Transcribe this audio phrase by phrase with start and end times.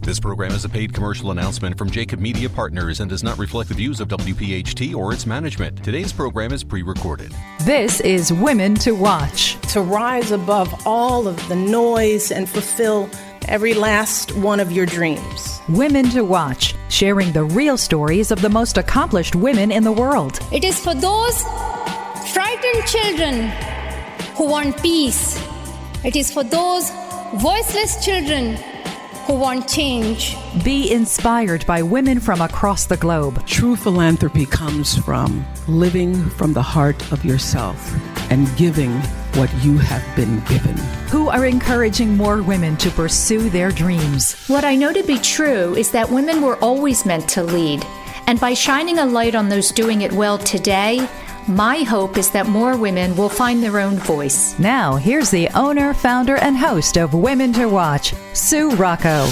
[0.00, 3.68] This program is a paid commercial announcement from Jacob Media Partners and does not reflect
[3.68, 5.82] the views of WPHT or its management.
[5.82, 7.34] Today's program is pre recorded.
[7.62, 9.60] This is Women to Watch.
[9.72, 13.10] To rise above all of the noise and fulfill
[13.48, 15.60] every last one of your dreams.
[15.68, 20.38] Women to Watch, sharing the real stories of the most accomplished women in the world.
[20.52, 21.42] It is for those
[22.32, 23.48] frightened children
[24.36, 25.44] who want peace.
[26.04, 26.88] It is for those
[27.34, 28.58] voiceless children
[29.28, 30.38] who want change.
[30.64, 33.46] Be inspired by women from across the globe.
[33.46, 37.94] True philanthropy comes from living from the heart of yourself
[38.30, 38.90] and giving
[39.36, 40.74] what you have been given.
[41.10, 44.48] Who are encouraging more women to pursue their dreams.
[44.48, 47.84] What I know to be true is that women were always meant to lead.
[48.26, 51.06] And by shining a light on those doing it well today,
[51.48, 54.58] my hope is that more women will find their own voice.
[54.58, 59.26] Now, here's the owner, founder, and host of Women to Watch, Sue Rocco.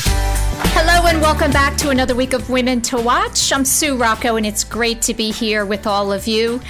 [0.72, 3.52] Hello, and welcome back to another week of Women to Watch.
[3.52, 6.60] I'm Sue Rocco, and it's great to be here with all of you.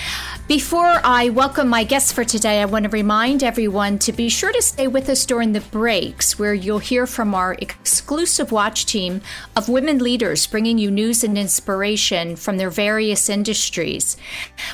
[0.49, 4.53] Before I welcome my guests for today, I want to remind everyone to be sure
[4.53, 9.23] to stay with us during the breaks, where you'll hear from our exclusive watch team
[9.57, 14.17] of women leaders bringing you news and inspiration from their various industries.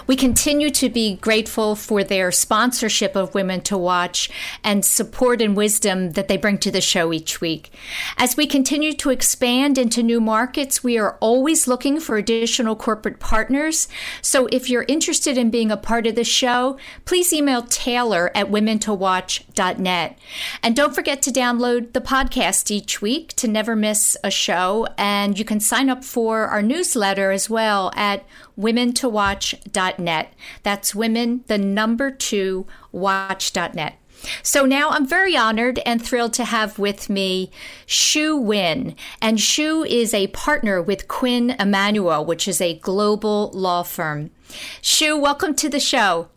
[0.07, 4.29] We continue to be grateful for their sponsorship of Women to Watch
[4.63, 7.71] and support and wisdom that they bring to the show each week.
[8.19, 13.21] As we continue to expand into new markets, we are always looking for additional corporate
[13.21, 13.89] partners.
[14.21, 18.33] So if you're interested in being being a part of the show, please email Taylor
[18.35, 20.19] at womentowatch.net.
[20.61, 24.89] And don't forget to download the podcast each week to never miss a show.
[24.99, 28.27] And you can sign up for our newsletter as well at
[28.59, 30.33] womentowatch.net.
[30.65, 33.99] That's women, the number two, watch.net.
[34.43, 37.53] So now I'm very honored and thrilled to have with me
[37.87, 38.97] Shu Win.
[39.21, 44.31] And Shu is a partner with Quinn Emanuel, which is a global law firm.
[44.81, 46.29] Shu, welcome to the show.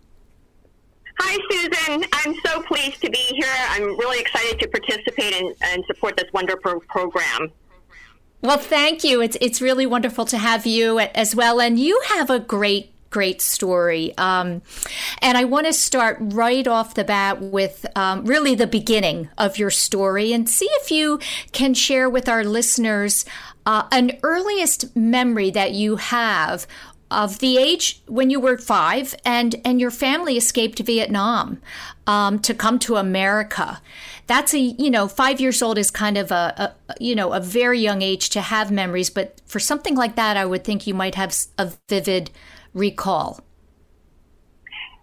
[1.20, 2.06] Hi, Susan.
[2.12, 3.54] I'm so pleased to be here.
[3.70, 7.52] I'm really excited to participate and, and support this wonderful program.
[8.42, 9.22] Well, thank you.
[9.22, 13.42] It's it's really wonderful to have you as well, and you have a great great
[13.42, 14.14] story.
[14.18, 14.62] Um,
[15.22, 19.58] and I want to start right off the bat with um, really the beginning of
[19.58, 21.20] your story and see if you
[21.54, 23.24] can share with our listeners
[23.66, 26.68] uh, an earliest memory that you have
[27.12, 31.62] of the age when you were five and and your family escaped Vietnam
[32.08, 33.82] um, to come to America.
[34.28, 37.40] That's a you know five years old is kind of a, a, you know a
[37.40, 40.94] very young age to have memories, but for something like that, I would think you
[40.94, 42.32] might have a vivid
[42.76, 43.40] recall?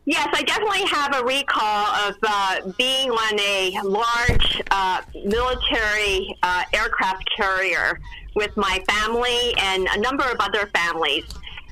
[0.04, 6.64] Yes, I definitely have a recall of uh, being on a large uh, military uh,
[6.72, 8.00] aircraft carrier
[8.34, 11.24] with my family and a number of other families.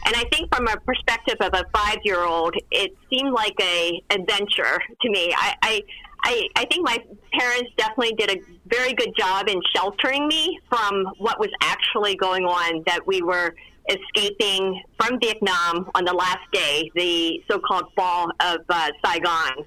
[0.07, 5.11] And I think from a perspective of a five-year-old, it seemed like a adventure to
[5.11, 5.33] me.
[5.37, 5.83] I, I,
[6.23, 6.99] I, I think my
[7.39, 12.45] parents definitely did a very good job in sheltering me from what was actually going
[12.45, 12.83] on.
[12.87, 13.55] That we were
[13.89, 19.65] escaping from Vietnam on the last day, the so called fall of uh, Saigon.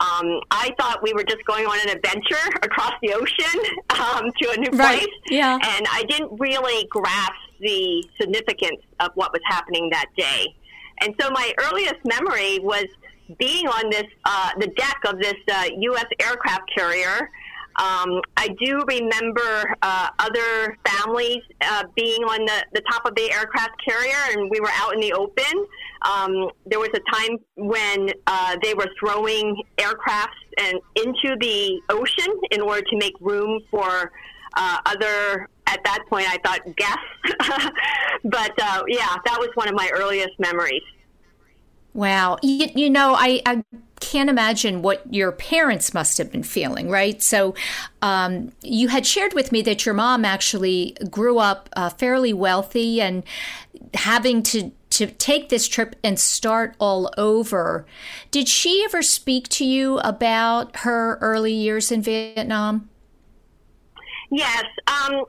[0.00, 4.50] Um, I thought we were just going on an adventure across the ocean um, to
[4.50, 5.00] a new right.
[5.00, 5.08] place.
[5.28, 5.54] Yeah.
[5.54, 10.54] And I didn't really grasp the significance of what was happening that day.
[11.00, 12.84] And so my earliest memory was
[13.38, 16.06] being on this, uh, the deck of this uh, U.S.
[16.20, 17.30] aircraft carrier
[17.80, 23.32] um, I do remember uh, other families uh, being on the, the top of the
[23.32, 25.66] aircraft carrier, and we were out in the open.
[26.02, 32.40] Um, there was a time when uh, they were throwing aircrafts and into the ocean
[32.50, 34.12] in order to make room for
[34.56, 35.48] uh, other.
[35.70, 36.98] At that point, I thought guess.
[38.24, 40.82] but uh, yeah, that was one of my earliest memories.
[41.92, 43.64] Wow, you, you know, I, I
[44.00, 47.20] can't imagine what your parents must have been feeling, right?
[47.22, 47.54] So,
[48.00, 53.00] um, you had shared with me that your mom actually grew up uh, fairly wealthy
[53.00, 53.24] and
[53.94, 57.86] having to to take this trip and start all over.
[58.32, 62.88] Did she ever speak to you about her early years in Vietnam?
[64.30, 64.64] Yes.
[64.88, 65.24] Um,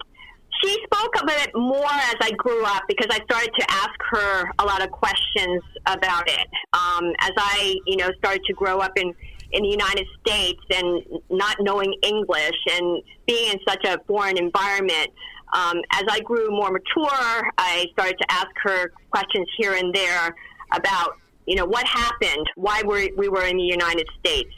[0.63, 4.51] she spoke of it more as I grew up because I started to ask her
[4.59, 6.47] a lot of questions about it.
[6.73, 9.13] Um, as I, you know, started to grow up in
[9.53, 15.09] in the United States and not knowing English and being in such a foreign environment,
[15.53, 20.33] um, as I grew more mature, I started to ask her questions here and there
[20.73, 24.53] about, you know, what happened, why were, we were in the United States.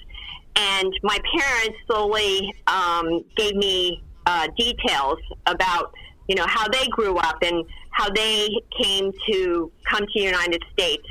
[0.56, 5.94] And my parents slowly um, gave me uh, details about,
[6.28, 8.50] you know, how they grew up and how they
[8.82, 11.04] came to come to the United States.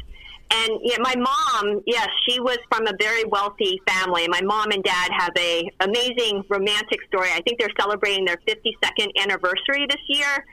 [0.54, 4.28] And yeah, my mom, yes, she was from a very wealthy family.
[4.28, 7.28] My mom and dad have a amazing romantic story.
[7.32, 10.44] I think they're celebrating their 52nd anniversary this year.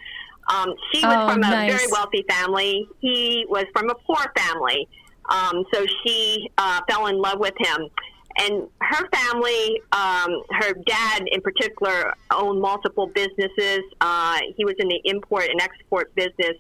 [0.50, 1.74] Um, she was oh, from a nice.
[1.74, 2.88] very wealthy family.
[3.02, 4.88] He was from a poor family.
[5.30, 7.90] Um, so she uh, fell in love with him.
[8.38, 13.82] And her family, um, her dad in particular, owned multiple businesses.
[14.00, 16.56] Uh, he was in the import and export business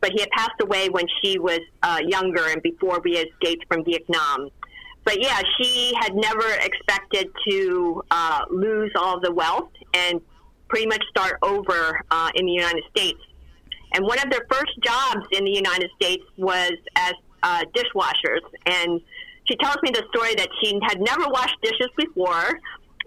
[0.00, 3.84] but he had passed away when she was uh, younger and before we escaped from
[3.84, 4.50] Vietnam.
[5.04, 10.20] But yeah, she had never expected to uh, lose all the wealth and
[10.68, 13.20] pretty much start over uh, in the United States.
[13.94, 18.42] And one of their first jobs in the United States was as uh, dishwashers.
[18.66, 19.00] And
[19.48, 22.60] she tells me the story that she had never washed dishes before.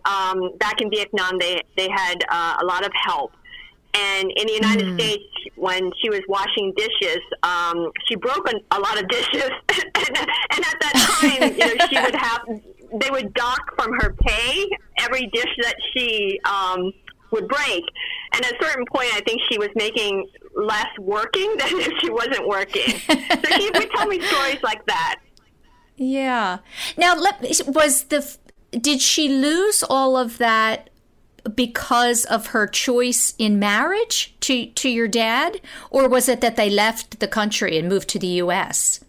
[0.05, 3.33] Um, back in Vietnam, they, they had uh, a lot of help.
[3.93, 4.99] And in the United Mm.
[4.99, 5.23] States,
[5.55, 9.49] when she was washing dishes, um, she broke a, a lot of dishes.
[9.69, 12.41] and, and at that time, you know, she would have,
[13.01, 14.69] they would dock from her pay
[14.99, 16.93] every dish that she um,
[17.31, 17.83] would break.
[18.33, 22.09] And at a certain point, I think she was making less working than if she
[22.09, 22.89] wasn't working.
[22.89, 25.19] so she would tell me stories like that.
[25.99, 26.59] Yeah.
[26.97, 28.37] Now, let was the
[28.71, 30.89] did she lose all of that
[31.55, 35.59] because of her choice in marriage to to your dad,
[35.89, 39.01] or was it that they left the country and moved to the U.S.?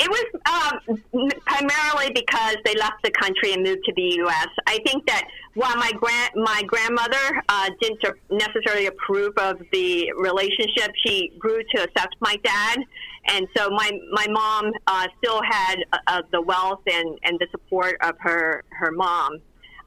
[0.00, 4.48] It was um, primarily because they left the country and moved to the U.S.
[4.66, 5.22] I think that
[5.54, 11.84] while my grand my grandmother uh, didn't necessarily approve of the relationship, she grew to
[11.84, 12.78] accept my dad,
[13.26, 15.76] and so my my mom uh, still had
[16.06, 19.38] uh, the wealth and, and the support of her her mom.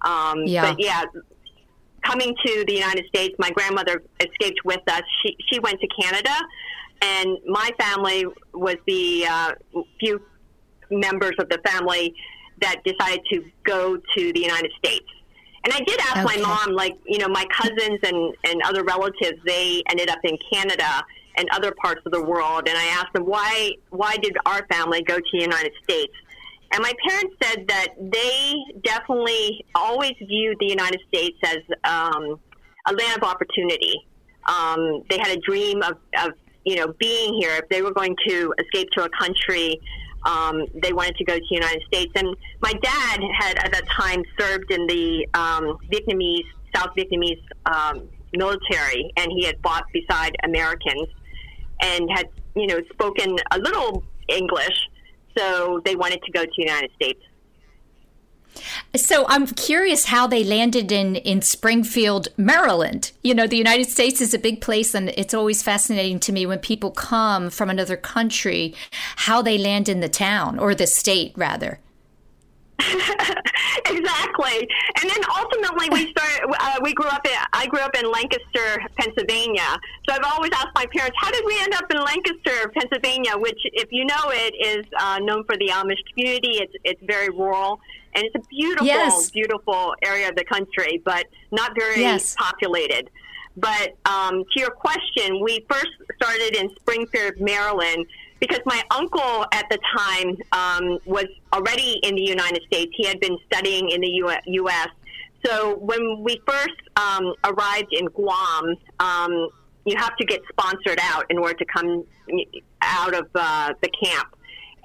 [0.01, 0.61] Um, Yeah.
[0.71, 1.03] But yeah,
[2.03, 5.01] coming to the United States, my grandmother escaped with us.
[5.21, 6.35] She she went to Canada,
[7.01, 9.51] and my family was the uh,
[9.99, 10.21] few
[10.89, 12.13] members of the family
[12.61, 15.05] that decided to go to the United States.
[15.63, 16.37] And I did ask Okay.
[16.37, 20.37] my mom, like you know, my cousins and and other relatives, they ended up in
[20.51, 21.03] Canada
[21.37, 25.03] and other parts of the world, and I asked them why why did our family
[25.03, 26.13] go to the United States?
[26.73, 32.39] And my parents said that they definitely always viewed the United States as um,
[32.87, 34.05] a land of opportunity.
[34.45, 36.31] Um, they had a dream of, of,
[36.65, 37.51] you know, being here.
[37.51, 39.79] If they were going to escape to a country,
[40.25, 42.11] um, they wanted to go to the United States.
[42.15, 48.09] And my dad had at that time served in the um, Vietnamese, South Vietnamese um,
[48.33, 51.07] military, and he had fought beside Americans
[51.81, 54.89] and had, you know, spoken a little English.
[55.37, 57.21] So they wanted to go to the United States.
[58.95, 63.11] So I'm curious how they landed in in Springfield, Maryland.
[63.23, 66.45] You know, the United States is a big place, and it's always fascinating to me
[66.45, 68.73] when people come from another country,
[69.17, 71.79] how they land in the town or the state, rather.
[73.85, 74.67] exactly.
[75.01, 76.55] And then ultimately, we started.
[76.59, 77.31] Uh, we grew up in.
[77.53, 79.77] I grew up in Lancaster, Pennsylvania.
[80.07, 83.59] So I've always asked my parents, "How did we end up in Lancaster, Pennsylvania?" Which,
[83.65, 86.57] if you know it, is uh, known for the Amish community.
[86.59, 87.79] It's it's very rural,
[88.13, 89.31] and it's a beautiful, Yes.
[89.31, 92.35] beautiful area of the country, but not very Yes.
[92.37, 93.09] populated.
[93.55, 98.05] But um, to your question, we first started in Springfield, Maryland,
[98.39, 102.91] because my uncle at the time um, was already in the United States.
[102.95, 104.89] He had been studying in the U- U.S.
[105.45, 109.49] So when we first um, arrived in Guam, um,
[109.85, 112.03] you have to get sponsored out in order to come
[112.81, 114.35] out of uh, the camp.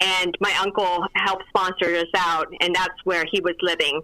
[0.00, 4.00] And my uncle helped sponsor us out, and that's where he was living.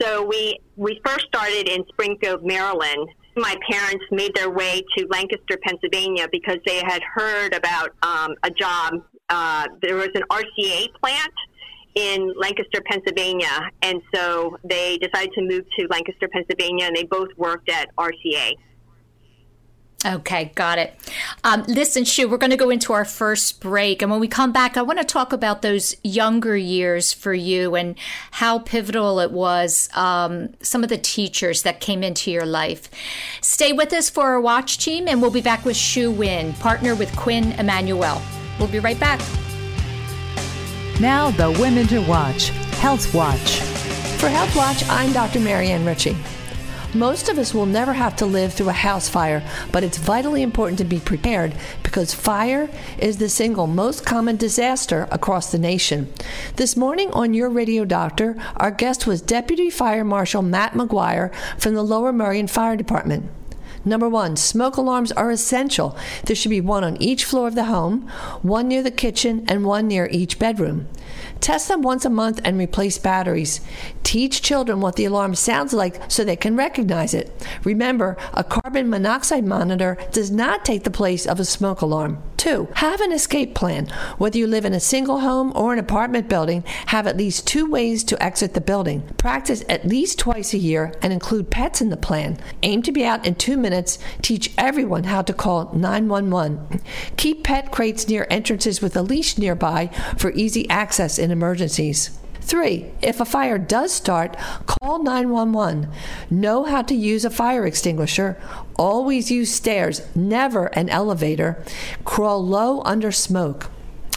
[0.00, 3.08] So we we first started in Springfield, Maryland.
[3.40, 8.50] My parents made their way to Lancaster, Pennsylvania, because they had heard about um, a
[8.50, 9.02] job.
[9.30, 11.32] Uh, there was an RCA plant
[11.94, 17.30] in Lancaster, Pennsylvania, and so they decided to move to Lancaster, Pennsylvania, and they both
[17.38, 18.52] worked at RCA.
[20.04, 20.94] Okay, got it.
[21.44, 24.00] Um, listen, Shu, we're going to go into our first break.
[24.00, 27.74] And when we come back, I want to talk about those younger years for you
[27.74, 27.96] and
[28.30, 32.88] how pivotal it was, um, some of the teachers that came into your life.
[33.42, 36.94] Stay with us for our watch team, and we'll be back with Shu Win, partner
[36.94, 38.22] with Quinn Emanuel.
[38.58, 39.20] We'll be right back.
[40.98, 42.48] Now, the Women to Watch
[42.80, 43.60] Health Watch.
[44.18, 45.40] For Health Watch, I'm Dr.
[45.40, 46.16] Marianne Ritchie.
[46.94, 50.42] Most of us will never have to live through a house fire, but it's vitally
[50.42, 51.54] important to be prepared
[51.84, 52.68] because fire
[52.98, 56.12] is the single most common disaster across the nation.
[56.56, 61.74] This morning on Your Radio Doctor, our guest was Deputy Fire Marshal Matt McGuire from
[61.74, 63.30] the Lower Merion Fire Department.
[63.84, 65.96] Number one, smoke alarms are essential.
[66.24, 68.02] There should be one on each floor of the home,
[68.42, 70.88] one near the kitchen, and one near each bedroom.
[71.40, 73.62] Test them once a month and replace batteries.
[74.10, 77.30] Teach children what the alarm sounds like so they can recognize it.
[77.62, 82.20] Remember, a carbon monoxide monitor does not take the place of a smoke alarm.
[82.36, 83.86] Two, have an escape plan.
[84.18, 87.70] Whether you live in a single home or an apartment building, have at least two
[87.70, 89.02] ways to exit the building.
[89.16, 92.36] Practice at least twice a year and include pets in the plan.
[92.64, 94.00] Aim to be out in two minutes.
[94.22, 96.82] Teach everyone how to call 911.
[97.16, 99.86] Keep pet crates near entrances with a leash nearby
[100.18, 102.18] for easy access in emergencies.
[102.50, 105.88] Three, if a fire does start, call 911.
[106.30, 108.42] Know how to use a fire extinguisher.
[108.74, 111.64] Always use stairs, never an elevator.
[112.04, 113.70] Crawl low under smoke.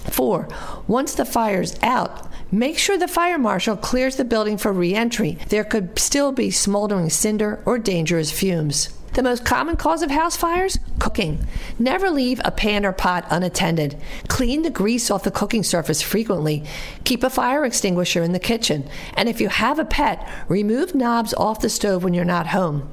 [0.10, 0.48] Four,
[0.88, 5.38] once the fire's out, make sure the fire marshal clears the building for re entry.
[5.50, 8.90] There could still be smoldering cinder or dangerous fumes.
[9.14, 10.80] The most common cause of house fires?
[10.98, 11.46] Cooking.
[11.78, 13.96] Never leave a pan or pot unattended.
[14.28, 16.64] Clean the grease off the cooking surface frequently.
[17.04, 18.90] Keep a fire extinguisher in the kitchen.
[19.16, 22.92] And if you have a pet, remove knobs off the stove when you're not home.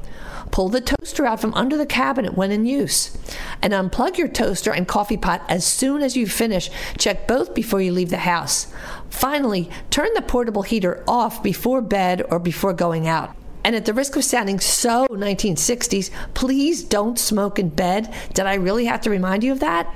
[0.51, 3.17] Pull the toaster out from under the cabinet when in use.
[3.63, 6.71] And unplug your toaster and coffee pot as soon as you finish.
[6.99, 8.67] Check both before you leave the house.
[9.09, 13.35] Finally, turn the portable heater off before bed or before going out.
[13.71, 18.13] And at the risk of sounding so 1960s, please don't smoke in bed.
[18.35, 19.87] Did I really have to remind you of that?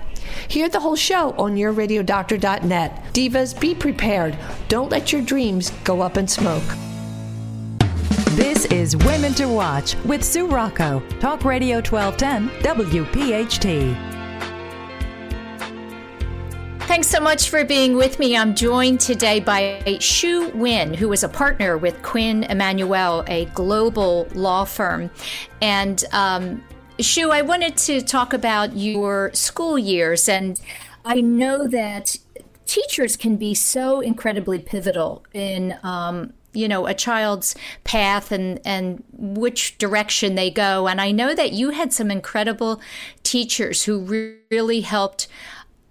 [0.47, 3.03] Hear the whole show on yourradiodoctor.net.
[3.13, 4.39] Divas, be prepared.
[4.69, 6.63] Don't let your dreams go up in smoke.
[8.37, 14.14] This is Women to Watch with Sue Rocco, Talk Radio 1210, WPHT.
[16.87, 18.37] Thanks so much for being with me.
[18.37, 24.29] I'm joined today by Shu Win, who is a partner with Quinn Emanuel, a global
[24.35, 25.11] law firm.
[25.63, 26.63] And um,
[27.01, 30.29] Shu, I wanted to talk about your school years.
[30.29, 30.61] And
[31.07, 32.17] I know that
[32.67, 35.77] teachers can be so incredibly pivotal in.
[35.83, 41.35] Um, you know a child's path and and which direction they go and i know
[41.35, 42.81] that you had some incredible
[43.25, 45.27] teachers who re- really helped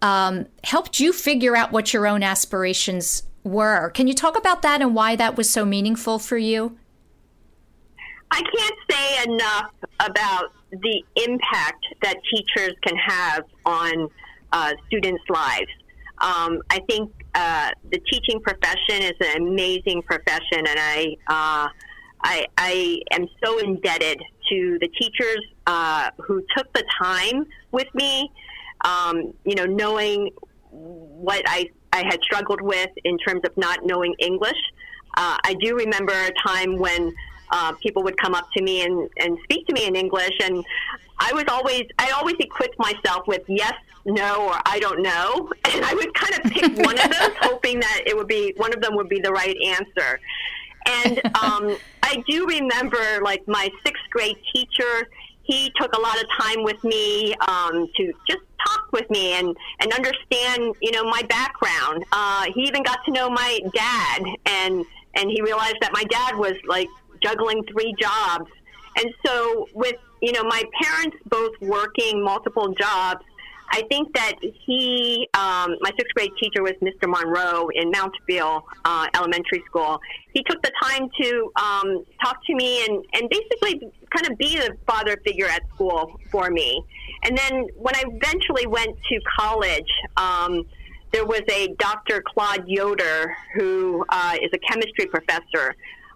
[0.03, 3.89] um, helped you figure out what your own aspirations were.
[3.91, 6.77] Can you talk about that and why that was so meaningful for you?
[8.29, 14.09] I can't say enough about the impact that teachers can have on
[14.51, 15.71] uh, students' lives.
[16.17, 21.67] Um, I think uh, the teaching profession is an amazing profession, and I, uh,
[22.23, 28.29] I, I am so indebted to the teachers uh, who took the time with me
[28.83, 30.31] um, you know, knowing
[30.71, 34.57] what I, I had struggled with in terms of not knowing English.
[35.15, 37.13] Uh, I do remember a time when
[37.51, 40.65] uh, people would come up to me and, and speak to me in English, and
[41.19, 43.73] I was always I always equipped myself with yes,
[44.05, 47.79] no, or I don't know, and I would kind of pick one of those, hoping
[47.79, 50.19] that it would be one of them would be the right answer.
[50.85, 55.07] And um, I do remember like my sixth grade teacher.
[55.43, 59.55] He took a lot of time with me um, to just talk with me and,
[59.79, 62.05] and understand, you know, my background.
[62.11, 66.35] Uh, he even got to know my dad and, and he realized that my dad
[66.37, 66.87] was like
[67.21, 68.49] juggling three jobs.
[68.97, 73.23] And so with, you know, my parents both working multiple jobs,
[73.73, 77.09] I think that he, um, my sixth grade teacher was Mr.
[77.09, 79.99] Monroe in Mountville uh, Elementary School.
[80.31, 84.57] He took the time to um, talk to me and, and basically kind of be
[84.57, 86.83] the father figure at school for me.
[87.23, 90.67] And then when I eventually went to college, um,
[91.11, 92.21] there was a Dr.
[92.21, 95.75] Claude Yoder who uh, is a chemistry professor.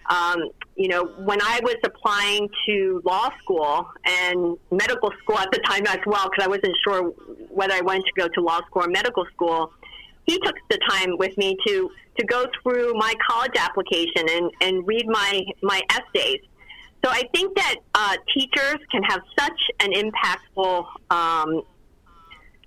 [0.10, 5.60] Um, you know, when I was applying to law school and medical school at the
[5.66, 7.10] time as well, because I wasn't sure
[7.50, 9.72] whether I wanted to go to law school or medical school,
[10.26, 14.88] he took the time with me to to go through my college application and, and
[14.88, 16.42] read my my essays.
[17.04, 21.62] so I think that uh, teachers can have such an impactful um,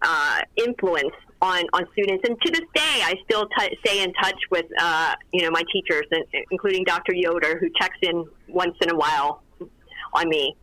[0.02, 2.24] uh, influence on, on students.
[2.28, 5.62] And to this day, I still t- stay in touch with uh, you know my
[5.72, 7.14] teachers, and, including Dr.
[7.14, 9.42] Yoder, who checks in once in a while
[10.12, 10.56] on me.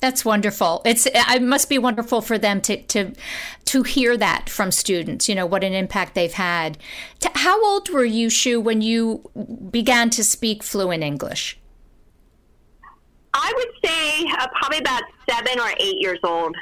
[0.00, 0.80] That's wonderful.
[0.86, 3.12] It's it must be wonderful for them to to
[3.66, 5.28] to hear that from students.
[5.28, 6.78] You know what an impact they've had.
[7.34, 9.30] How old were you, Shu, when you
[9.70, 11.58] began to speak fluent English?
[13.34, 16.56] I would say uh, probably about seven or eight years old.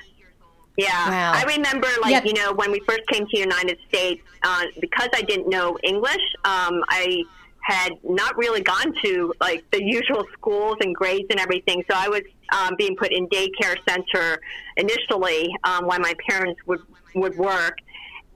[0.78, 1.32] Yeah, wow.
[1.34, 2.24] I remember, like yep.
[2.24, 5.76] you know, when we first came to the United States, uh, because I didn't know
[5.82, 7.24] English, um, I
[7.62, 11.82] had not really gone to like the usual schools and grades and everything.
[11.90, 14.40] So I was um, being put in daycare center
[14.76, 16.80] initially um, while my parents would
[17.16, 17.78] would work.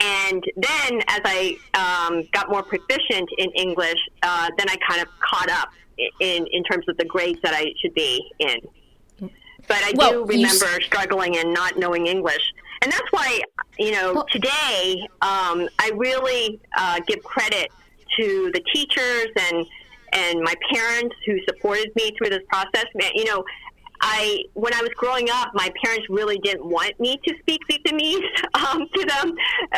[0.00, 5.06] And then, as I um, got more proficient in English, uh, then I kind of
[5.20, 5.70] caught up
[6.18, 8.56] in in terms of the grades that I should be in.
[9.69, 12.42] But I well, do remember s- struggling and not knowing English.
[12.83, 13.40] And that's why,
[13.78, 17.71] you know, well, today um, I really uh, give credit
[18.19, 19.66] to the teachers and
[20.14, 22.85] and my parents who supported me through this process.
[23.14, 23.45] You know,
[24.02, 28.26] I when I was growing up, my parents really didn't want me to speak Vietnamese
[28.54, 29.35] um, to them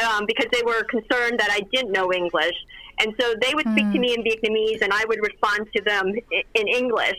[0.08, 2.56] um, because they were concerned that I didn't know English,
[2.98, 3.92] and so they would speak mm.
[3.92, 4.00] to hmm.
[4.00, 7.18] me in Vietnamese, and I would respond to them in, in English.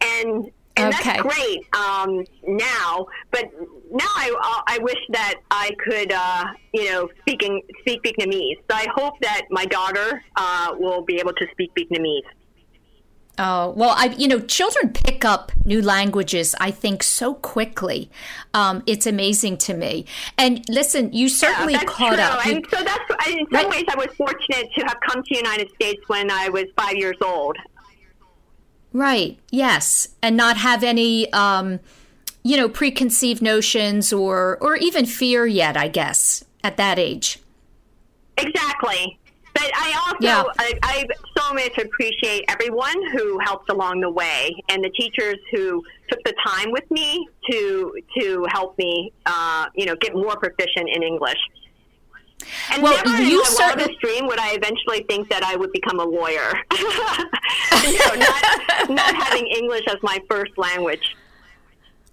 [0.00, 1.04] And and okay.
[1.04, 3.06] that's great um, now.
[3.30, 3.50] But
[3.92, 8.58] now I, I wish that I could, uh, you know, speaking speak Vietnamese.
[8.70, 12.22] So I hope that my daughter uh, will be able to speak Vietnamese.
[13.36, 18.08] Oh, well, I, you know, children pick up new languages, I think, so quickly.
[18.52, 20.06] Um, it's amazing to me.
[20.38, 22.22] And listen, you certainly yeah, caught true.
[22.22, 22.46] up.
[22.46, 23.68] And so that's, in some right.
[23.68, 26.94] ways, I was fortunate to have come to the United States when I was five
[26.94, 27.56] years old.
[28.94, 29.38] Right.
[29.50, 31.80] Yes, and not have any, um,
[32.44, 35.76] you know, preconceived notions or or even fear yet.
[35.76, 37.40] I guess at that age.
[38.38, 39.18] Exactly.
[39.52, 40.42] But I also yeah.
[40.58, 45.82] I, I so much appreciate everyone who helped along the way, and the teachers who
[46.08, 50.88] took the time with me to to help me, uh, you know, get more proficient
[50.88, 51.38] in English.
[52.72, 56.52] And well, in my dream would I eventually think that I would become a lawyer.
[57.84, 61.16] you not, not having English as my first language.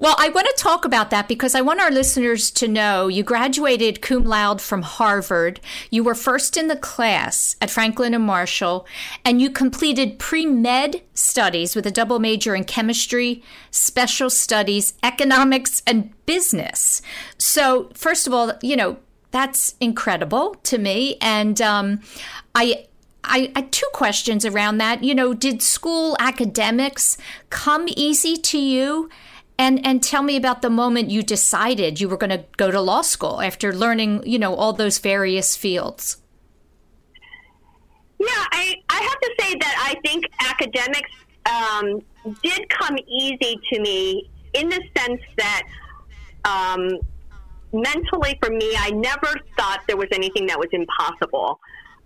[0.01, 3.21] Well, I want to talk about that because I want our listeners to know you
[3.21, 5.59] graduated cum laude from Harvard.
[5.91, 8.87] You were first in the class at Franklin and Marshall,
[9.23, 15.83] and you completed pre med studies with a double major in chemistry, special studies, economics,
[15.85, 17.03] and business.
[17.37, 18.97] So, first of all, you know,
[19.31, 21.17] that's incredible to me.
[21.21, 22.01] And um,
[22.53, 22.87] I,
[23.23, 25.03] I, I two questions around that.
[25.03, 27.17] You know, did school academics
[27.49, 29.09] come easy to you?
[29.57, 32.81] And and tell me about the moment you decided you were going to go to
[32.81, 36.17] law school after learning, you know, all those various fields.
[38.17, 41.11] Yeah, I, I have to say that I think academics
[41.45, 42.01] um,
[42.43, 45.63] did come easy to me in the sense that
[46.45, 46.99] um,
[47.73, 51.59] mentally for me, I never thought there was anything that was impossible.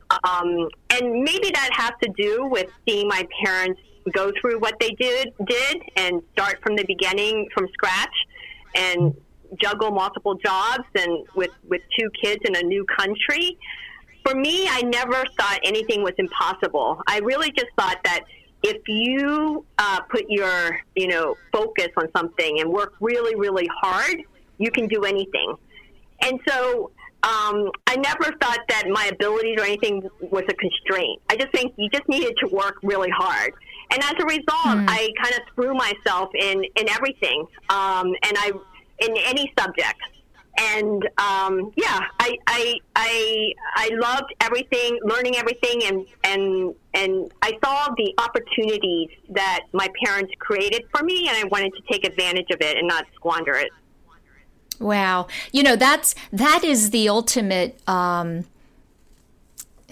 [0.09, 3.81] Um, and maybe that has to do with seeing my parents
[4.13, 8.13] go through what they did did and start from the beginning from scratch
[8.75, 9.15] and
[9.59, 13.57] juggle multiple jobs and with with two kids in a new country.
[14.23, 17.01] For me, I never thought anything was impossible.
[17.07, 18.21] I really just thought that
[18.63, 24.23] if you uh, put your you know focus on something and work really really hard
[24.57, 25.55] you can do anything.
[26.21, 26.91] And so
[27.23, 31.21] um, I never thought that my abilities or anything was a constraint.
[31.29, 33.53] I just think you just needed to work really hard.
[33.91, 34.85] And as a result, mm.
[34.87, 38.51] I kind of threw myself in, in everything, um, and I
[38.99, 39.99] in any subject.
[40.57, 47.57] And um, yeah, I, I I I loved everything, learning everything, and and and I
[47.63, 52.49] saw the opportunities that my parents created for me, and I wanted to take advantage
[52.51, 53.69] of it and not squander it.
[54.79, 55.27] Wow.
[55.51, 58.45] You know, that's that is the ultimate um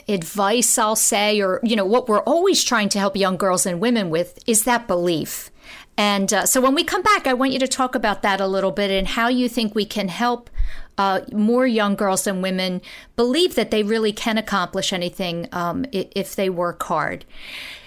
[0.09, 3.79] advice I'll say or you know what we're always trying to help young girls and
[3.79, 5.49] women with is that belief.
[5.95, 8.47] And uh, so when we come back, I want you to talk about that a
[8.47, 10.49] little bit and how you think we can help
[10.97, 12.81] uh, more young girls and women
[13.15, 17.25] believe that they really can accomplish anything um, if they work hard.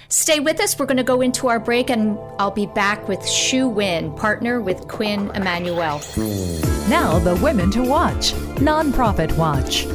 [0.09, 0.79] Stay with us.
[0.79, 4.61] We're going to go into our break, and I'll be back with Shu Win, partner
[4.61, 6.01] with Quinn Emanuel.
[6.89, 9.87] Now, the Women to Watch, Nonprofit Watch.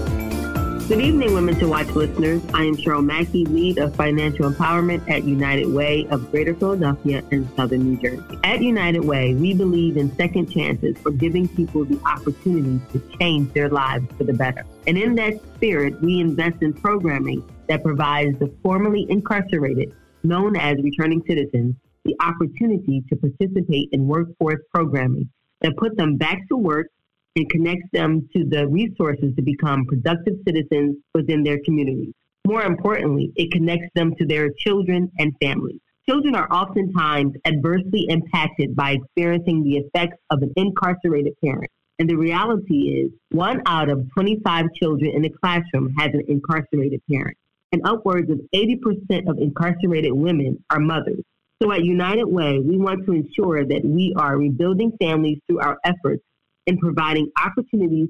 [0.89, 2.41] Good evening, Women to Watch listeners.
[2.54, 7.50] I am Cheryl Mackey, lead of financial empowerment at United Way of Greater Philadelphia and
[7.56, 8.38] Southern New Jersey.
[8.43, 13.54] At United Way, we believe in second chances for giving people the opportunity to change
[13.54, 14.65] their lives for the better.
[14.86, 20.75] And in that spirit, we invest in programming that provides the formerly incarcerated, known as
[20.81, 25.29] returning citizens, the opportunity to participate in workforce programming
[25.62, 26.88] that puts them back to work
[27.36, 32.13] and connects them to the resources to become productive citizens within their communities.
[32.45, 35.79] More importantly, it connects them to their children and families.
[36.10, 41.69] Children are oftentimes adversely impacted by experiencing the effects of an incarcerated parent.
[41.99, 46.99] And the reality is, one out of 25 children in the classroom has an incarcerated
[47.10, 47.38] parent.
[47.71, 51.23] And upwards of 80% of incarcerated women are mothers.
[51.62, 55.77] So at United Way, we want to ensure that we are rebuilding families through our
[55.86, 56.23] efforts
[56.67, 58.10] in providing opportunities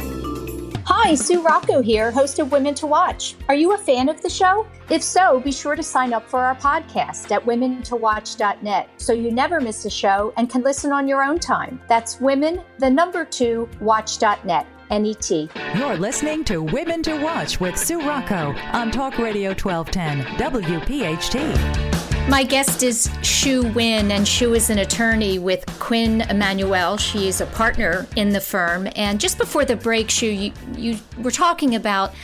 [1.05, 3.35] Hi, Sue Rocco here, host of Women to Watch.
[3.47, 4.65] Are you a fan of the show?
[4.89, 9.61] If so, be sure to sign up for our podcast at womentowatch.net so you never
[9.61, 11.79] miss a show and can listen on your own time.
[11.87, 14.65] That's women, the number two, watch.net.
[14.89, 15.31] NET.
[15.75, 22.14] You're listening to Women to Watch with Sue Rocco on Talk Radio 1210 WPHT.
[22.27, 26.97] My guest is Shu Win, and Shu is an attorney with Quinn Emanuel.
[26.97, 28.89] She is a partner in the firm.
[28.95, 32.15] And just before the break, Shu, you, you were talking about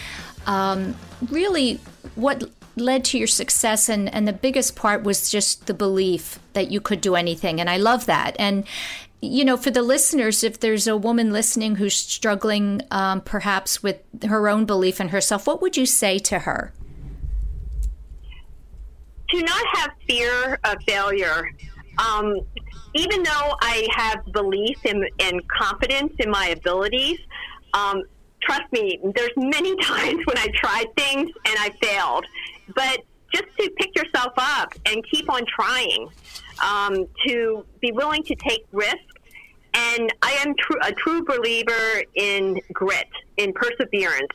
[0.47, 0.95] um,
[1.29, 1.79] really
[2.15, 2.43] what
[2.75, 6.81] led to your success, and, and the biggest part was just the belief that you
[6.81, 7.61] could do anything.
[7.61, 8.35] And I love that.
[8.39, 8.65] And
[9.21, 14.01] you know, for the listeners, if there's a woman listening who's struggling um, perhaps with
[14.23, 16.73] her own belief in herself, what would you say to her?
[19.31, 21.51] To not have fear of failure.
[21.97, 22.39] Um,
[22.93, 27.19] even though I have belief and, and confidence in my abilities,
[27.73, 28.03] um,
[28.41, 32.25] trust me, there's many times when I tried things and I failed.
[32.75, 33.01] But
[33.33, 36.09] just to pick yourself up and keep on trying,
[36.61, 38.99] um, to be willing to take risks.
[39.73, 44.31] And I am tr- a true believer in grit, in perseverance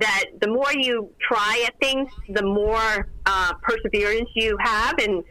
[0.00, 5.22] that the more you try at things, the more uh, perseverance you have, and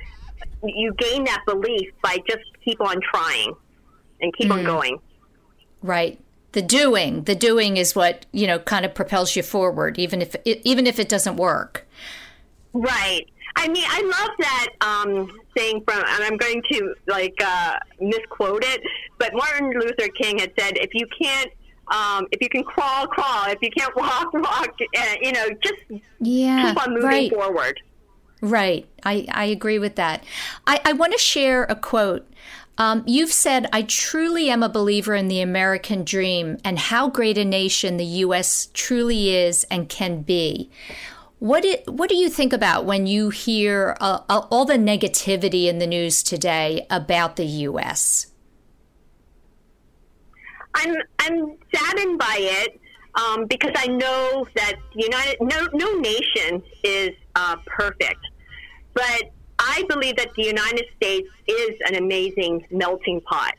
[0.63, 3.53] you gain that belief by just keep on trying
[4.21, 4.57] and keep mm.
[4.57, 4.99] on going.
[5.81, 6.19] Right.
[6.51, 10.35] The doing, the doing is what you know kind of propels you forward, even if
[10.45, 11.87] it, even if it doesn't work.
[12.73, 13.25] Right.
[13.55, 18.63] I mean, I love that um, saying from, and I'm going to like uh, misquote
[18.63, 18.81] it,
[19.17, 21.51] but Martin Luther King had said, "If you can't
[21.91, 23.45] um, if you can crawl, crawl.
[23.47, 24.75] If you can't walk, walk.
[24.97, 27.31] Uh, you know, just yeah, keep on moving right.
[27.31, 27.79] forward.
[28.41, 28.87] Right.
[29.03, 30.23] I, I agree with that.
[30.65, 32.25] I, I want to share a quote.
[32.77, 37.37] Um, you've said, I truly am a believer in the American dream and how great
[37.37, 38.69] a nation the U.S.
[38.73, 40.69] truly is and can be.
[41.39, 45.67] What do, what do you think about when you hear uh, uh all the negativity
[45.67, 48.27] in the news today about the U.S.?
[50.79, 52.79] I'm I'm saddened by it
[53.15, 58.19] um, because I know that United no no nation is uh, perfect,
[58.93, 63.55] but I believe that the United States is an amazing melting pot.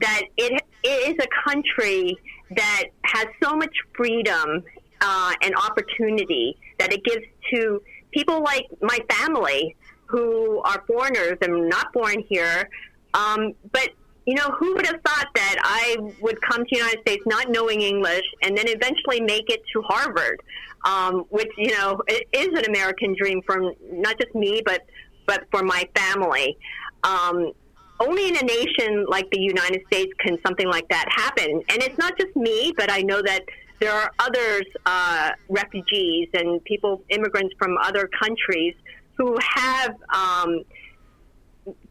[0.00, 2.16] That it, it is a country
[2.54, 4.62] that has so much freedom
[5.00, 9.74] uh, and opportunity that it gives to people like my family
[10.06, 12.68] who are foreigners and not born here.
[13.14, 13.90] Um, but
[14.28, 17.48] you know, who would have thought that I would come to the United States not
[17.48, 20.42] knowing English and then eventually make it to Harvard,
[20.84, 21.98] um, which you know
[22.34, 24.82] is an American dream for not just me, but
[25.24, 26.58] but for my family.
[27.04, 27.52] Um,
[28.00, 31.62] only in a nation like the United States can something like that happen.
[31.70, 33.46] And it's not just me, but I know that
[33.80, 38.74] there are others, uh, refugees and people, immigrants from other countries
[39.16, 40.64] who have um,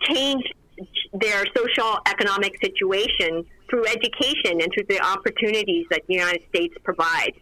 [0.02, 0.54] changed
[1.14, 7.38] their social economic situation through education and through the opportunities that the United States provides.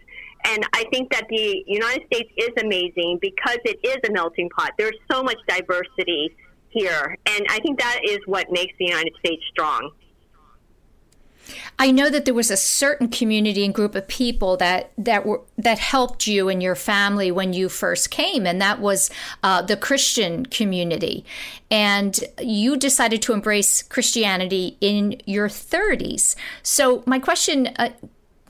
[0.45, 4.71] And I think that the United States is amazing because it is a melting pot.
[4.77, 6.35] There's so much diversity
[6.69, 7.17] here.
[7.25, 9.91] And I think that is what makes the United States strong.
[11.77, 15.41] I know that there was a certain community and group of people that that were
[15.57, 19.09] that helped you and your family when you first came, and that was
[19.43, 21.25] uh, the Christian community.
[21.69, 26.35] And you decided to embrace Christianity in your 30s.
[26.63, 27.67] So my question.
[27.77, 27.89] Uh,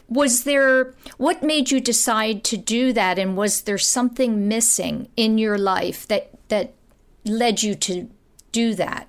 [0.07, 5.39] was there what made you decide to do that and was there something missing in
[5.39, 6.75] your life that that
[7.25, 8.07] led you to
[8.51, 9.07] do that?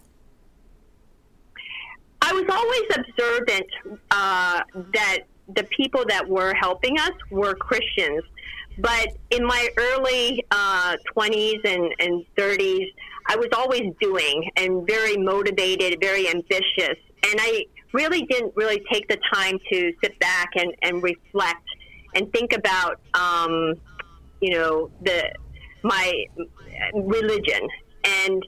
[2.27, 3.67] I was always observant
[4.11, 4.61] uh,
[4.95, 5.19] that
[5.55, 8.25] the people that were helping us were Christians.
[8.79, 12.89] But in my early uh, 20s and, and 30s,
[13.29, 16.99] I was always doing and very motivated, very ambitious.
[17.23, 21.65] And I really didn't really take the time to sit back and, and reflect
[22.17, 23.75] and think about, um,
[24.41, 25.31] you know, the
[25.83, 26.25] my
[26.95, 27.69] religion.
[28.05, 28.43] And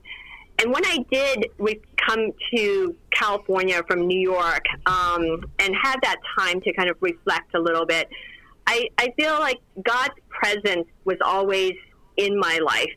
[0.60, 6.16] and when I did we come to California from New York um, and had that
[6.38, 8.08] time to kind of reflect a little bit,
[8.66, 11.72] I, I feel like God's presence was always
[12.16, 12.92] in my life.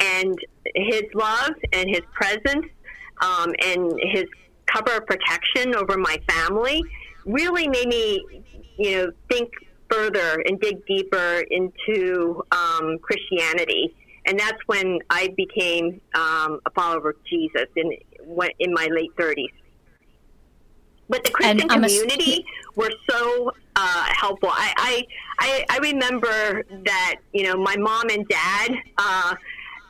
[0.00, 0.38] And
[0.74, 2.66] his love and his presence
[3.20, 4.24] um, and his
[4.66, 6.82] cover of protection over my family
[7.26, 8.42] really made me,
[8.78, 9.50] you know, think
[9.90, 13.94] further and dig deeper into um, Christianity
[14.30, 17.90] and that's when I became um, a follower of Jesus in
[18.60, 19.50] in my late thirties.
[21.08, 22.80] But the Christian community a...
[22.80, 24.50] were so uh, helpful.
[24.52, 25.04] I,
[25.40, 28.70] I, I remember that you know my mom and dad.
[28.96, 29.34] Uh,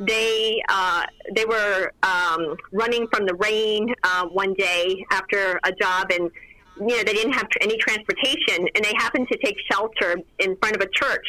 [0.00, 1.05] they uh,
[1.37, 6.31] they were um, running from the rain uh, one day after a job, and
[6.79, 10.76] you know they didn't have any transportation, and they happened to take shelter in front
[10.76, 11.26] of a church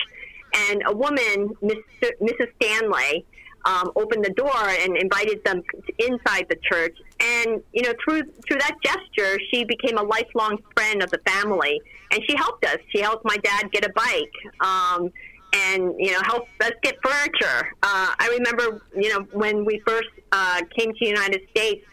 [0.54, 2.48] and a woman, Mr., Mrs.
[2.62, 3.26] Stanley,
[3.66, 5.62] um, opened the door and invited them
[6.00, 6.98] inside the church.
[7.20, 11.82] And you know, through through that gesture, she became a lifelong friend of the family,
[12.12, 12.78] and she helped us.
[12.90, 14.68] She helped my dad get a bike.
[14.68, 15.12] Um,
[15.54, 17.74] and you know, help us get furniture.
[17.84, 21.86] Uh, I remember, you know, when we first uh, came to the United States,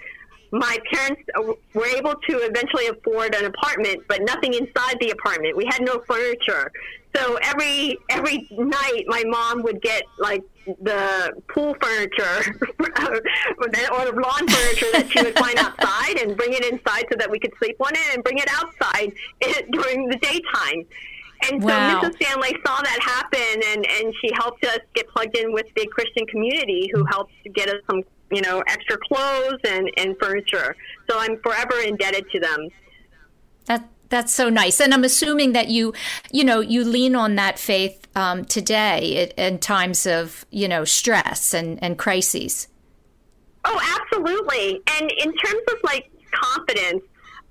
[0.50, 5.56] my parents uh, were able to eventually afford an apartment, but nothing inside the apartment.
[5.56, 6.70] We had no furniture.
[7.16, 10.42] So every every night, my mom would get like
[10.82, 16.64] the pool furniture or the lawn furniture that she would find outside and bring it
[16.66, 19.12] inside so that we could sleep on it and bring it outside
[19.72, 20.84] during the daytime.
[21.50, 22.00] And so wow.
[22.00, 22.16] Mrs.
[22.16, 26.26] Stanley saw that happen, and, and she helped us get plugged in with the Christian
[26.26, 30.76] community, who helped get us some you know, extra clothes and, and furniture.
[31.10, 32.68] So I'm forever indebted to them.
[33.66, 35.92] That that's so nice, and I'm assuming that you,
[36.32, 41.52] you know, you lean on that faith um, today in times of you know stress
[41.52, 42.68] and and crises.
[43.64, 44.80] Oh, absolutely.
[44.98, 47.02] And in terms of like confidence,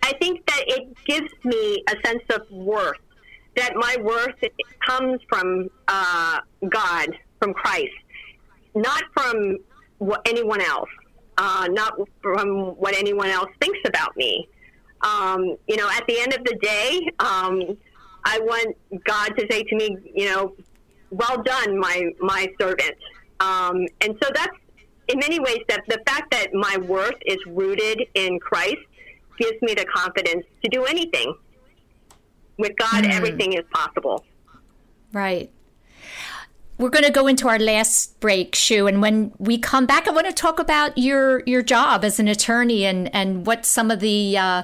[0.01, 2.97] I think that it gives me a sense of worth.
[3.55, 4.35] That my worth
[4.85, 7.09] comes from uh, God,
[7.39, 7.93] from Christ,
[8.75, 9.57] not from
[9.99, 10.89] what anyone else,
[11.37, 14.47] uh, not from what anyone else thinks about me.
[15.01, 17.77] Um, you know, at the end of the day, um,
[18.25, 20.55] I want God to say to me, you know,
[21.11, 22.95] well done, my my servant.
[23.39, 24.57] Um, and so that's
[25.09, 28.77] in many ways that the fact that my worth is rooted in Christ
[29.37, 31.33] gives me the confidence to do anything.
[32.57, 33.11] With God, mm.
[33.11, 34.25] everything is possible.
[35.13, 35.51] Right
[36.77, 40.11] we're going to go into our last break, Shu, and when we come back, I
[40.11, 43.99] want to talk about your your job as an attorney and and what some of
[43.99, 44.63] the uh,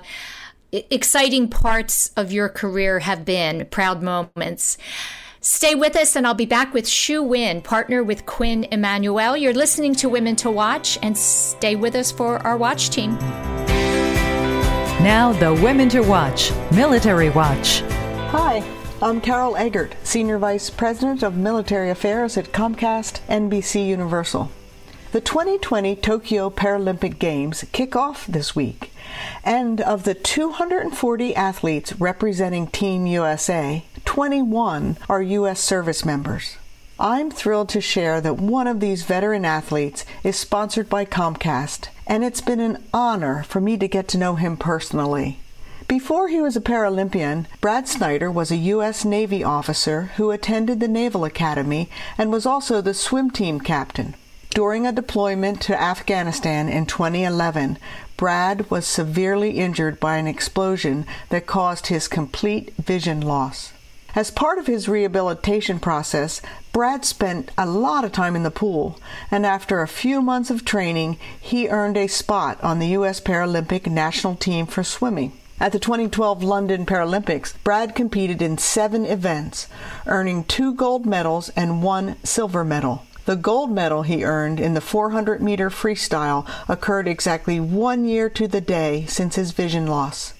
[0.71, 4.77] exciting parts of your career have been, proud moments.
[5.41, 9.35] Stay with us, and I'll be back with Shu Win, partner with Quinn Emanuel.
[9.35, 13.15] You're listening to Women to Watch, and stay with us for our watch team.
[15.01, 17.81] Now, the Women to Watch Military Watch.
[18.31, 18.82] Hi.
[19.03, 24.49] I'm Carol Eggert, Senior Vice President of Military Affairs at Comcast NBC Universal.
[25.11, 28.93] The 2020 Tokyo Paralympic Games kick off this week,
[29.43, 35.59] and of the 240 athletes representing Team USA, 21 are U.S.
[35.59, 36.55] service members.
[36.97, 42.23] I'm thrilled to share that one of these veteran athletes is sponsored by Comcast, and
[42.23, 45.39] it's been an honor for me to get to know him personally.
[45.87, 49.03] Before he was a Paralympian, Brad Snyder was a U.S.
[49.03, 54.15] Navy officer who attended the Naval Academy and was also the swim team captain.
[54.51, 57.77] During a deployment to Afghanistan in 2011,
[58.15, 63.73] Brad was severely injured by an explosion that caused his complete vision loss.
[64.15, 66.41] As part of his rehabilitation process,
[66.71, 70.63] Brad spent a lot of time in the pool, and after a few months of
[70.63, 73.19] training, he earned a spot on the U.S.
[73.19, 75.33] Paralympic national team for swimming.
[75.59, 79.67] At the 2012 London Paralympics, Brad competed in seven events,
[80.07, 83.05] earning two gold medals and one silver medal.
[83.25, 88.47] The gold medal he earned in the 400 meter freestyle occurred exactly one year to
[88.47, 90.33] the day since his vision loss.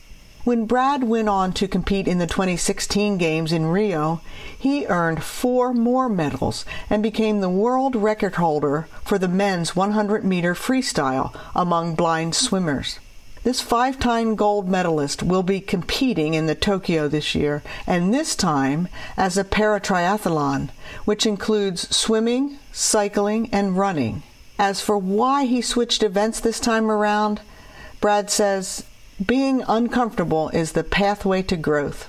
[0.43, 4.19] When Brad went on to compete in the 2016 Games in Rio,
[4.58, 10.26] he earned four more medals and became the world record holder for the men's 100
[10.26, 12.99] meter freestyle among blind swimmers.
[13.44, 18.38] This five time gold medalist will be competing in the Tokyo this year, and this
[18.38, 20.70] time as a paratriathlon,
[21.04, 24.24] which includes swimming, cycling, and running.
[24.58, 27.42] As for why he switched events this time around,
[28.00, 28.86] Brad says,
[29.24, 32.08] being uncomfortable is the pathway to growth.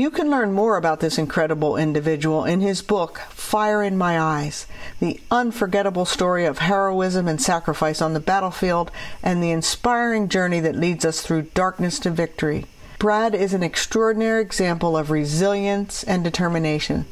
[0.00, 4.66] You can learn more about this incredible individual in his book, Fire in My Eyes
[4.98, 8.90] The Unforgettable Story of Heroism and Sacrifice on the Battlefield,
[9.22, 12.64] and the inspiring journey that leads us through darkness to victory.
[12.98, 17.04] Brad is an extraordinary example of resilience and determination,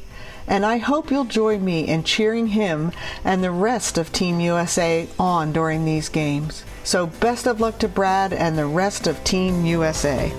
[0.47, 2.91] and I hope you'll join me in cheering him
[3.23, 6.63] and the rest of Team USA on during these games.
[6.83, 10.33] So, best of luck to Brad and the rest of Team USA.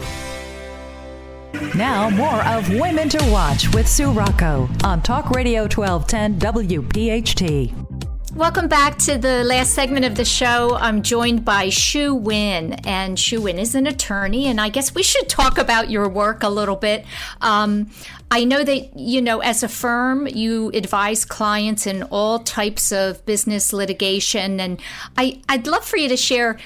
[1.74, 7.90] Now, more of Women to Watch with Sue Rocco on Talk Radio 1210 WPHT.
[8.36, 10.76] Welcome back to the last segment of the show.
[10.76, 15.02] I'm joined by Shu Win, and Shu Win is an attorney, and I guess we
[15.02, 17.04] should talk about your work a little bit.
[17.40, 17.90] Um,
[18.30, 23.26] I know that, you know, as a firm, you advise clients in all types of
[23.26, 24.80] business litigation, and
[25.18, 26.58] I, I'd love for you to share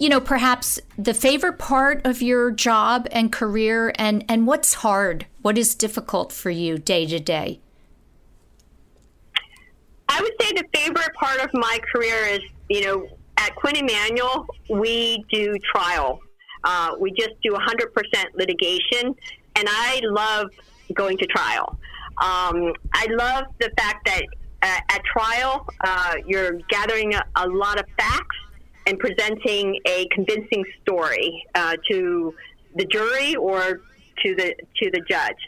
[0.00, 5.26] you know, perhaps the favorite part of your job and career and, and what's hard?
[5.42, 7.60] What is difficult for you day to day?
[10.08, 14.46] I would say the favorite part of my career is, you know, at Quinn Emanuel,
[14.70, 16.20] we do trial.
[16.64, 19.14] Uh, we just do 100% litigation,
[19.56, 20.48] and I love
[20.94, 21.78] going to trial.
[22.22, 24.22] Um, I love the fact that
[24.62, 28.36] uh, at trial, uh, you're gathering a, a lot of facts
[28.90, 32.34] and presenting a convincing story uh, to
[32.74, 33.80] the jury or
[34.22, 35.38] to the to the judge.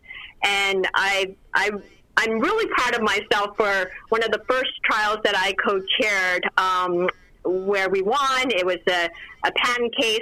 [0.45, 1.71] And I I
[2.17, 7.09] I'm really proud of myself for one of the first trials that I co-chaired, um,
[7.45, 8.51] where we won.
[8.51, 9.09] It was a,
[9.45, 10.21] a patent case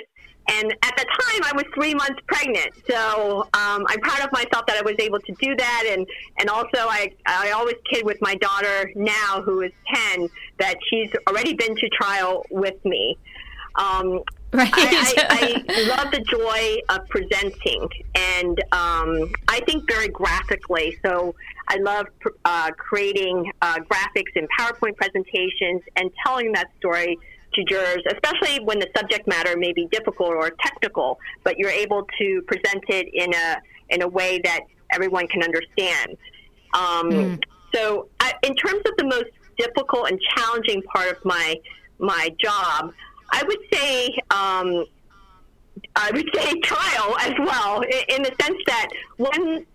[0.50, 2.70] and at the time, I was three months pregnant.
[2.88, 5.84] So um, I'm proud of myself that I was able to do that.
[5.88, 6.06] And,
[6.38, 11.10] and also, I, I always kid with my daughter now, who is 10, that she's
[11.28, 13.16] already been to trial with me.
[13.76, 14.70] Um, right.
[14.74, 20.98] I, I, I, love the joy of presenting, and um, I think very graphically.
[21.04, 21.36] So
[21.68, 22.06] I love
[22.44, 27.16] uh, creating uh, graphics and PowerPoint presentations and telling that story
[27.54, 32.06] to jurors, especially when the subject matter may be difficult or technical, but you're able
[32.18, 33.60] to present it in a
[33.90, 34.60] in a way that
[34.92, 36.16] everyone can understand.
[36.74, 37.42] Um, mm.
[37.74, 41.56] So, I, in terms of the most difficult and challenging part of my
[41.98, 42.92] my job,
[43.30, 44.86] I would say um,
[45.96, 49.66] I would say trial as well, in the sense that when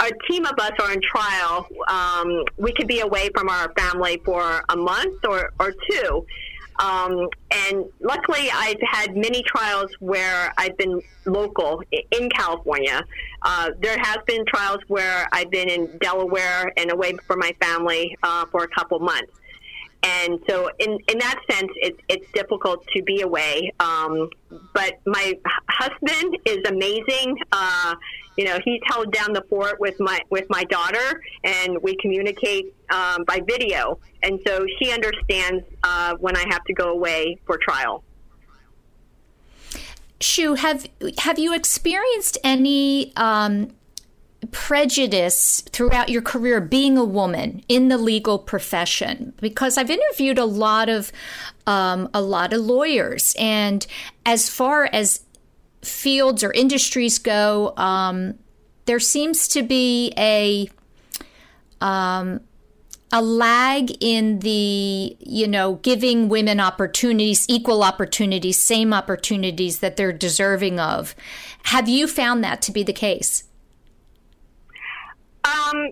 [0.00, 4.20] a team of us are in trial, um, we could be away from our family
[4.24, 6.26] for a month or, or two.
[6.78, 13.04] Um, and luckily, I've had many trials where I've been local in California.
[13.42, 18.16] Uh, there has been trials where I've been in Delaware and away from my family
[18.22, 19.32] uh, for a couple months.
[20.04, 23.72] And so, in, in that sense, it's, it's difficult to be away.
[23.78, 24.28] Um,
[24.72, 27.36] but my husband is amazing.
[27.52, 27.94] Uh,
[28.36, 32.74] you know, he's held down the fort with my with my daughter, and we communicate
[32.90, 37.58] um, by video, and so she understands uh, when I have to go away for
[37.58, 38.02] trial.
[40.20, 40.86] Shu, have
[41.18, 43.72] have you experienced any um,
[44.50, 49.32] prejudice throughout your career being a woman in the legal profession?
[49.40, 51.12] Because I've interviewed a lot of
[51.66, 53.34] um, a lot of lawyers.
[53.38, 53.86] And
[54.26, 55.24] as far as
[55.82, 58.34] fields or industries go um,
[58.86, 60.68] there seems to be a
[61.80, 62.40] um,
[63.12, 70.12] a lag in the you know giving women opportunities equal opportunities same opportunities that they're
[70.12, 71.14] deserving of.
[71.64, 73.44] Have you found that to be the case
[75.44, 75.90] um,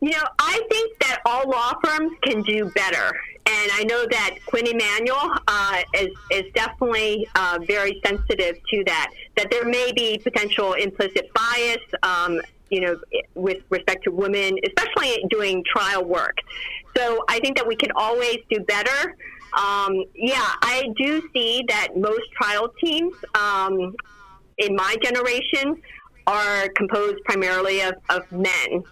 [0.00, 3.12] you know i think that all law firms can do better
[3.46, 9.12] and I know that Quinn Emanuel uh, is, is definitely uh, very sensitive to that.
[9.36, 12.98] That there may be potential implicit bias, um, you know,
[13.34, 16.38] with respect to women, especially doing trial work.
[16.96, 19.14] So I think that we can always do better.
[19.58, 23.94] Um, yeah, I do see that most trial teams um,
[24.56, 25.82] in my generation
[26.26, 28.82] are composed primarily of, of men.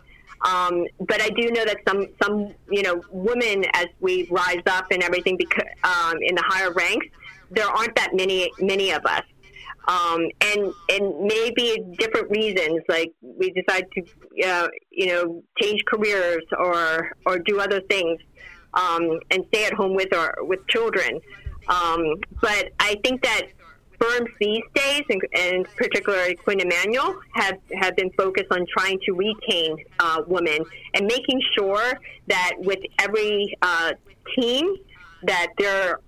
[0.44, 4.86] Um, but I do know that some, some, you know, women, as we rise up
[4.90, 7.06] and everything, because, um, in the higher ranks,
[7.50, 9.22] there aren't that many, many of us.
[9.88, 16.44] Um, and and maybe different reasons, like we decide to, uh, you know, change careers
[16.56, 18.20] or or do other things,
[18.74, 21.20] um, and stay at home with our with children.
[21.66, 23.42] Um, but I think that
[24.02, 29.12] firms these days, and, and particularly Quinn Emanuel, have, have been focused on trying to
[29.12, 30.58] retain uh, women
[30.94, 31.92] and making sure
[32.26, 33.92] that with every uh,
[34.36, 34.76] team
[35.24, 36.00] that there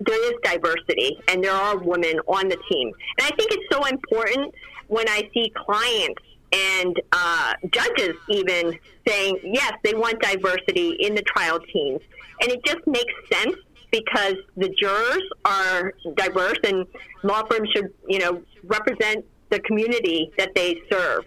[0.00, 2.92] there is diversity and there are women on the team.
[3.18, 4.54] And I think it's so important
[4.86, 6.22] when I see clients
[6.52, 12.00] and uh, judges even saying, yes, they want diversity in the trial teams.
[12.40, 13.56] And it just makes sense
[13.90, 16.86] because the jurors are diverse and
[17.22, 21.24] law firms should, you know, represent the community that they serve.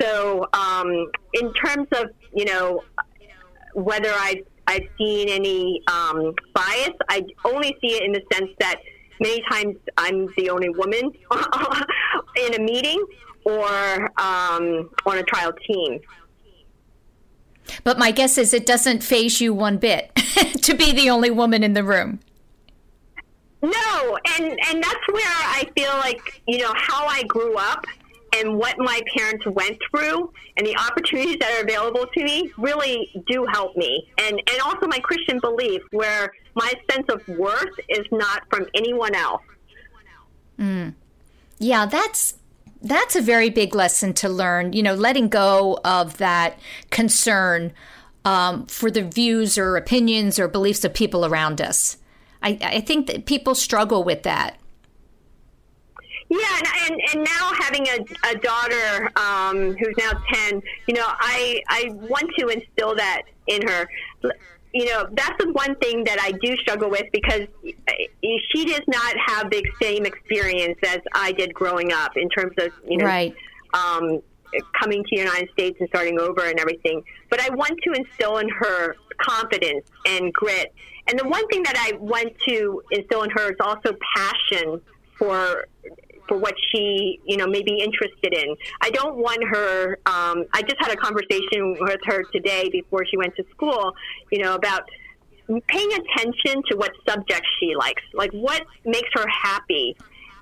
[0.00, 2.82] So, um, in terms of, you know,
[3.74, 8.76] whether I've, I've seen any um, bias, I only see it in the sense that
[9.20, 11.12] many times I'm the only woman
[12.36, 13.04] in a meeting
[13.44, 16.00] or um, on a trial team.
[17.84, 20.14] But my guess is it doesn't faze you one bit
[20.62, 22.20] to be the only woman in the room.
[23.62, 27.86] No, and and that's where I feel like you know how I grew up
[28.36, 33.10] and what my parents went through and the opportunities that are available to me really
[33.28, 34.08] do help me.
[34.18, 39.14] And and also my Christian belief where my sense of worth is not from anyone
[39.14, 39.42] else.
[40.58, 40.94] Mm.
[41.58, 42.34] Yeah, that's
[42.82, 44.72] that's a very big lesson to learn.
[44.72, 46.58] You know, letting go of that
[46.90, 47.72] concern
[48.24, 51.96] um, for the views or opinions or beliefs of people around us.
[52.42, 54.58] I, I think that people struggle with that.
[56.28, 61.04] Yeah, and, and, and now having a, a daughter um, who's now 10, you know,
[61.06, 63.86] I, I want to instill that in her
[64.72, 67.46] you know, that's the one thing that I do struggle with because
[68.22, 72.72] she does not have the same experience as I did growing up in terms of,
[72.88, 73.34] you know, right.
[73.74, 74.22] um,
[74.80, 77.02] coming to the United States and starting over and everything.
[77.28, 80.72] But I want to instill in her confidence and grit.
[81.06, 84.80] And the one thing that I want to instill in her is also passion
[85.18, 85.66] for
[86.32, 88.56] for what she, you know, may be interested in.
[88.80, 89.98] I don't want her.
[90.06, 93.92] Um, I just had a conversation with her today before she went to school,
[94.30, 94.88] you know, about
[95.68, 99.94] paying attention to what subjects she likes, like what makes her happy.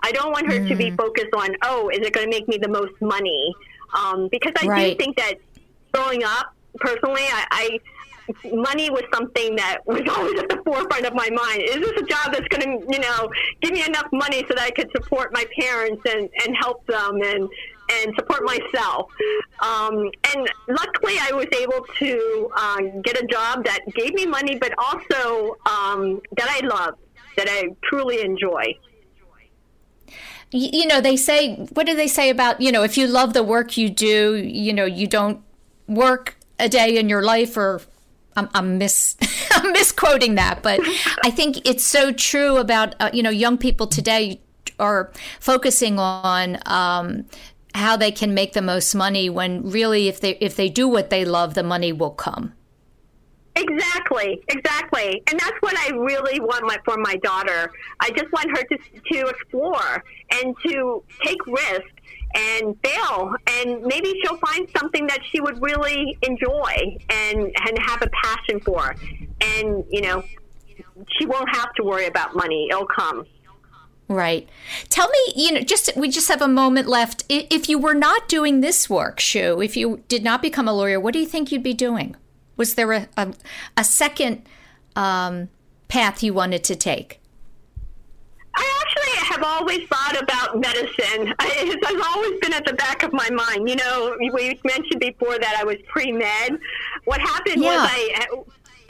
[0.04, 0.68] I don't want her mm.
[0.68, 0.96] to be mm.
[0.96, 3.52] focused on, oh, is it going to make me the most money?
[3.92, 4.96] Um, because I right.
[4.96, 5.34] do think that
[5.92, 7.78] growing up, personally, I, I
[8.52, 11.62] money was something that was always at the forefront of my mind.
[11.62, 14.60] Is this a job that's going to, you know, give me enough money so that
[14.60, 17.48] I could support my parents and, and help them and,
[17.92, 19.10] and support myself?
[19.60, 24.58] Um, and luckily, I was able to uh, get a job that gave me money,
[24.58, 26.94] but also um, that I love,
[27.36, 28.76] that I truly enjoy
[30.52, 33.42] you know they say what do they say about you know if you love the
[33.42, 35.42] work you do you know you don't
[35.86, 37.80] work a day in your life or
[38.36, 39.16] I'm, I'm mis
[39.50, 40.80] I'm misquoting that, but
[41.24, 44.40] I think it's so true about uh, you know young people today
[44.78, 47.26] are focusing on um,
[47.74, 51.10] how they can make the most money when really if they if they do what
[51.10, 52.54] they love, the money will come.
[53.56, 57.70] Exactly, exactly, and that's what I really want my, for my daughter.
[57.98, 58.78] I just want her to
[59.12, 61.92] to explore and to take risks
[62.34, 68.02] and fail and maybe she'll find something that she would really enjoy and and have
[68.02, 68.94] a passion for
[69.40, 70.22] and you know
[71.18, 73.24] she won't have to worry about money it'll come
[74.10, 74.48] Right.
[74.88, 77.22] Tell me, you know, just we just have a moment left.
[77.28, 80.98] If you were not doing this work, Shu, if you did not become a lawyer,
[80.98, 82.16] what do you think you'd be doing?
[82.56, 83.32] Was there a a,
[83.76, 84.42] a second
[84.96, 85.48] um,
[85.86, 87.19] path you wanted to take?
[89.18, 91.34] I have always thought about medicine.
[91.40, 93.68] It has always been at the back of my mind.
[93.68, 96.58] You know, we mentioned before that I was pre med.
[97.04, 97.82] What happened yeah.
[97.82, 98.28] was I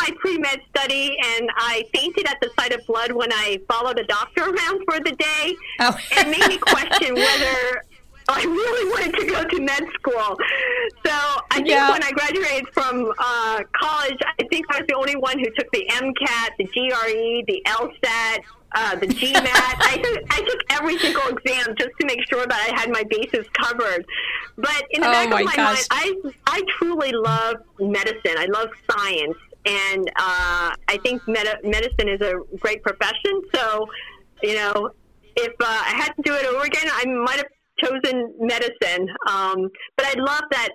[0.00, 3.98] my pre med study, and I fainted at the sight of blood when I followed
[3.98, 5.56] a doctor around for the day.
[5.80, 5.96] Oh.
[6.12, 7.84] it made me question whether
[8.28, 10.38] I really wanted to go to med school.
[11.04, 11.12] So
[11.50, 11.90] I think yeah.
[11.90, 15.70] when I graduated from uh, college, I think I was the only one who took
[15.72, 18.38] the MCAT, the GRE, the LSAT,
[18.72, 19.36] uh, the GMAT.
[19.44, 23.04] I, took, I took every single exam just to make sure that I had my
[23.04, 24.04] bases covered.
[24.56, 25.86] But in the oh back my of my gosh.
[25.90, 28.34] mind, I, I truly love medicine.
[28.36, 33.42] I love science and uh, I think med- medicine is a great profession.
[33.54, 33.88] So,
[34.42, 34.90] you know,
[35.36, 37.46] if uh, I had to do it over again, I might have
[37.82, 39.08] chosen medicine.
[39.28, 40.70] Um, but I love that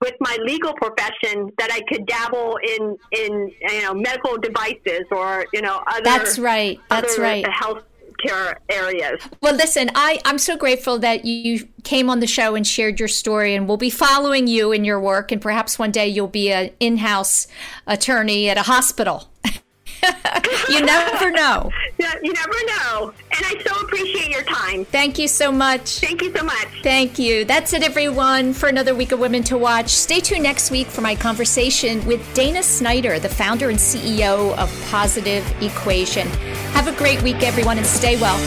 [0.00, 5.46] with my legal profession that I could dabble in in you know medical devices or
[5.52, 6.02] you know other.
[6.02, 6.80] That's right.
[6.88, 7.46] That's right.
[7.48, 7.84] Health
[8.26, 9.22] care areas.
[9.40, 13.08] Well, listen, I, I'm so grateful that you came on the show and shared your
[13.08, 16.50] story, and we'll be following you in your work, and perhaps one day you'll be
[16.52, 17.46] an in house
[17.86, 19.30] attorney at a hospital.
[20.68, 21.70] you never know.
[22.00, 23.12] Yeah, you never know.
[23.36, 24.86] And I so appreciate your time.
[24.86, 25.98] Thank you so much.
[25.98, 26.68] Thank you so much.
[26.82, 27.44] Thank you.
[27.44, 29.90] That's it, everyone, for another week of Women to Watch.
[29.90, 34.86] Stay tuned next week for my conversation with Dana Snyder, the founder and CEO of
[34.90, 36.26] Positive Equation.
[36.72, 38.38] Have a great week, everyone, and stay well.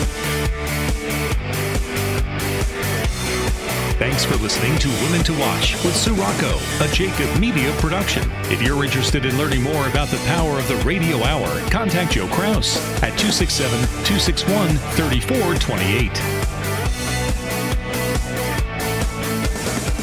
[4.04, 8.30] Thanks for listening to Women to Watch with Sue Rocco, a Jacob Media production.
[8.52, 12.28] If you're interested in learning more about the power of the radio hour, contact Joe
[12.28, 16.12] Kraus at 267 261 3428.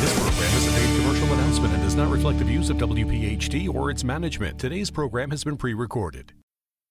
[0.00, 3.68] This program is a paid commercial announcement and does not reflect the views of WPHT
[3.68, 4.58] or its management.
[4.58, 6.32] Today's program has been pre recorded.